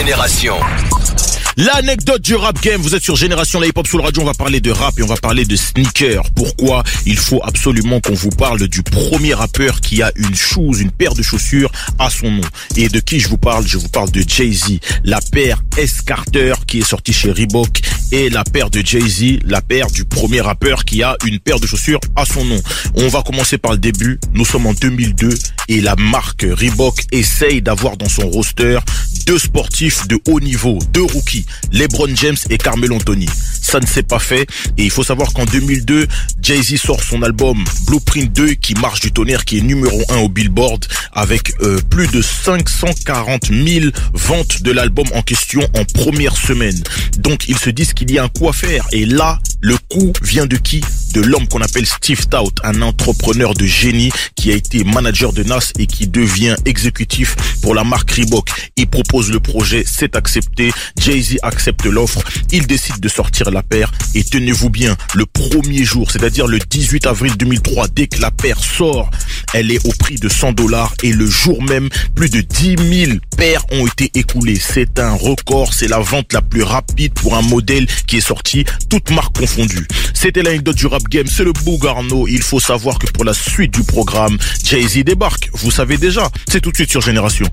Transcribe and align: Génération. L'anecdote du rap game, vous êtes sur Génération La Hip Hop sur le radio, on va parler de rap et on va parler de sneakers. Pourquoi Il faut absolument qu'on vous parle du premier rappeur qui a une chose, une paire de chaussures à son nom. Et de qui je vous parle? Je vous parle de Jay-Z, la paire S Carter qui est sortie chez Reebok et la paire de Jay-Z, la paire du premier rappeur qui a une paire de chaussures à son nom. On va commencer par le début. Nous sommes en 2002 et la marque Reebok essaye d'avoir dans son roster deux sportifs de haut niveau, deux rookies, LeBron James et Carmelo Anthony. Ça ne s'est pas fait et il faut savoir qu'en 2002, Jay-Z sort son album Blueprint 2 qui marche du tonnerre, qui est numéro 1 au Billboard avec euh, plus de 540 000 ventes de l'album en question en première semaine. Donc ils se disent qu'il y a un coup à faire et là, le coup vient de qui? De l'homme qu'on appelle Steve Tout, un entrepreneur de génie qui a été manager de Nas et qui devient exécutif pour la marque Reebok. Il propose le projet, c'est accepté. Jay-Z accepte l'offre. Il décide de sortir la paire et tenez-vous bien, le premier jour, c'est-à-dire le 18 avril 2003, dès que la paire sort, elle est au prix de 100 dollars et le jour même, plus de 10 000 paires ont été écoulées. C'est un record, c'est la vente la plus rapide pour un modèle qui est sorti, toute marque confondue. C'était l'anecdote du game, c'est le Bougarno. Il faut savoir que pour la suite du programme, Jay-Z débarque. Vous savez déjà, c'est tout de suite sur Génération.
Génération. 0.00 0.56
L'anecdote 1.58 2.22
du 2.22 2.34
rap 2.34 2.58
game, 2.62 2.80
vous 2.80 2.94
êtes 2.94 3.02
sur 3.02 3.16
Génération 3.16 3.60
La 3.60 3.66
Hip 3.66 3.72
Hop 3.76 3.86
sur 3.86 3.98
le 3.98 4.04
radio, 4.04 4.22
on 4.22 4.24
va 4.24 4.32
parler 4.32 4.60
de 4.60 4.70
rap 4.70 4.98
et 4.98 5.02
on 5.02 5.06
va 5.06 5.16
parler 5.16 5.44
de 5.44 5.54
sneakers. 5.56 6.22
Pourquoi 6.34 6.82
Il 7.04 7.18
faut 7.18 7.40
absolument 7.42 8.00
qu'on 8.00 8.14
vous 8.14 8.30
parle 8.30 8.66
du 8.66 8.82
premier 8.82 9.34
rappeur 9.34 9.82
qui 9.82 10.00
a 10.00 10.10
une 10.16 10.34
chose, 10.34 10.80
une 10.80 10.90
paire 10.90 11.12
de 11.12 11.22
chaussures 11.22 11.70
à 11.98 12.08
son 12.08 12.30
nom. 12.30 12.40
Et 12.76 12.88
de 12.88 12.98
qui 12.98 13.20
je 13.20 13.28
vous 13.28 13.36
parle? 13.36 13.66
Je 13.66 13.76
vous 13.76 13.90
parle 13.90 14.10
de 14.10 14.24
Jay-Z, 14.26 14.78
la 15.04 15.20
paire 15.20 15.60
S 15.76 16.00
Carter 16.00 16.54
qui 16.66 16.78
est 16.78 16.88
sortie 16.88 17.12
chez 17.12 17.30
Reebok 17.30 17.82
et 18.10 18.30
la 18.30 18.42
paire 18.44 18.70
de 18.70 18.80
Jay-Z, 18.80 19.40
la 19.44 19.60
paire 19.60 19.88
du 19.90 20.06
premier 20.06 20.40
rappeur 20.40 20.86
qui 20.86 21.02
a 21.02 21.16
une 21.26 21.40
paire 21.40 21.60
de 21.60 21.66
chaussures 21.66 22.00
à 22.16 22.24
son 22.24 22.46
nom. 22.46 22.60
On 22.94 23.08
va 23.08 23.20
commencer 23.22 23.58
par 23.58 23.72
le 23.72 23.78
début. 23.78 24.18
Nous 24.32 24.46
sommes 24.46 24.66
en 24.66 24.72
2002 24.72 25.28
et 25.68 25.80
la 25.82 25.94
marque 25.96 26.46
Reebok 26.50 27.02
essaye 27.12 27.60
d'avoir 27.60 27.98
dans 27.98 28.08
son 28.08 28.28
roster 28.30 28.78
deux 29.30 29.38
sportifs 29.38 30.08
de 30.08 30.18
haut 30.26 30.40
niveau, 30.40 30.76
deux 30.92 31.04
rookies, 31.04 31.46
LeBron 31.70 32.08
James 32.16 32.36
et 32.48 32.58
Carmelo 32.58 32.96
Anthony. 32.96 33.28
Ça 33.62 33.78
ne 33.78 33.86
s'est 33.86 34.02
pas 34.02 34.18
fait 34.18 34.42
et 34.76 34.82
il 34.82 34.90
faut 34.90 35.04
savoir 35.04 35.32
qu'en 35.32 35.44
2002, 35.44 36.08
Jay-Z 36.42 36.78
sort 36.78 37.00
son 37.00 37.22
album 37.22 37.62
Blueprint 37.86 38.32
2 38.32 38.54
qui 38.54 38.74
marche 38.74 38.98
du 38.98 39.12
tonnerre, 39.12 39.44
qui 39.44 39.58
est 39.58 39.60
numéro 39.60 40.02
1 40.08 40.16
au 40.16 40.28
Billboard 40.28 40.84
avec 41.12 41.52
euh, 41.60 41.78
plus 41.90 42.08
de 42.08 42.20
540 42.20 43.52
000 43.52 43.92
ventes 44.14 44.62
de 44.62 44.72
l'album 44.72 45.06
en 45.14 45.22
question 45.22 45.60
en 45.78 45.84
première 45.84 46.36
semaine. 46.36 46.82
Donc 47.18 47.48
ils 47.48 47.58
se 47.58 47.70
disent 47.70 47.92
qu'il 47.92 48.10
y 48.10 48.18
a 48.18 48.24
un 48.24 48.28
coup 48.28 48.48
à 48.48 48.52
faire 48.52 48.88
et 48.90 49.06
là, 49.06 49.38
le 49.60 49.76
coup 49.88 50.12
vient 50.22 50.46
de 50.46 50.56
qui? 50.56 50.80
De 51.12 51.20
l'homme 51.22 51.48
qu'on 51.48 51.60
appelle 51.60 51.86
Steve 51.86 52.26
Tout, 52.28 52.54
un 52.62 52.82
entrepreneur 52.82 53.54
de 53.54 53.66
génie 53.66 54.12
qui 54.36 54.52
a 54.52 54.54
été 54.54 54.84
manager 54.84 55.32
de 55.32 55.42
Nas 55.42 55.72
et 55.78 55.86
qui 55.86 56.06
devient 56.06 56.54
exécutif 56.64 57.34
pour 57.62 57.74
la 57.74 57.82
marque 57.82 58.12
Reebok. 58.12 58.48
Il 58.76 58.86
propose 58.86 59.30
le 59.30 59.40
projet, 59.40 59.84
c'est 59.86 60.14
accepté. 60.14 60.72
Jay-Z 61.00 61.38
accepte 61.42 61.84
l'offre. 61.86 62.20
Il 62.52 62.66
décide 62.66 63.00
de 63.00 63.08
sortir 63.08 63.50
la 63.50 63.62
paire 63.62 63.90
et 64.14 64.22
tenez-vous 64.22 64.70
bien, 64.70 64.96
le 65.14 65.26
premier 65.26 65.84
jour, 65.84 66.10
c'est-à-dire 66.10 66.46
le 66.46 66.58
18 66.58 67.06
avril 67.06 67.36
2003, 67.36 67.88
dès 67.88 68.06
que 68.06 68.20
la 68.20 68.30
paire 68.30 68.60
sort, 68.60 69.10
elle 69.52 69.72
est 69.72 69.84
au 69.86 69.92
prix 69.98 70.16
de 70.16 70.28
100 70.28 70.52
dollars 70.52 70.94
et 71.02 71.12
le 71.12 71.26
jour 71.26 71.62
même, 71.62 71.88
plus 72.14 72.30
de 72.30 72.40
10 72.40 72.76
000 73.06 73.18
paires 73.36 73.64
ont 73.72 73.86
été 73.86 74.10
écoulées. 74.14 74.60
C'est 74.60 74.98
un 74.98 75.14
record, 75.14 75.74
c'est 75.74 75.88
la 75.88 75.98
vente 75.98 76.32
la 76.32 76.42
plus 76.42 76.62
rapide 76.62 77.12
pour 77.14 77.36
un 77.36 77.42
modèle 77.42 77.86
qui 78.06 78.18
est 78.18 78.20
sorti, 78.20 78.64
toute 78.88 79.10
marque 79.10 79.36
confondue. 79.36 79.86
C'était 80.14 80.42
l'anecdote 80.42 80.76
du 80.76 80.86
game, 81.08 81.26
c'est 81.26 81.44
le 81.44 81.52
Bougarno. 81.52 82.26
Il 82.28 82.42
faut 82.42 82.60
savoir 82.60 82.98
que 82.98 83.06
pour 83.10 83.24
la 83.24 83.34
suite 83.34 83.74
du 83.74 83.82
programme, 83.82 84.36
Jay-Z 84.64 85.04
débarque. 85.04 85.50
Vous 85.52 85.70
savez 85.70 85.96
déjà, 85.96 86.28
c'est 86.48 86.60
tout 86.60 86.70
de 86.70 86.76
suite 86.76 86.90
sur 86.90 87.00
Génération. 87.00 87.46